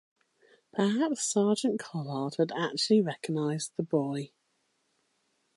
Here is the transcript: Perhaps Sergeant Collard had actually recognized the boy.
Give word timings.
Perhaps 0.73 1.31
Sergeant 1.31 1.79
Collard 1.79 2.37
had 2.39 2.51
actually 2.53 3.01
recognized 3.01 3.73
the 3.77 3.83
boy. 3.83 4.31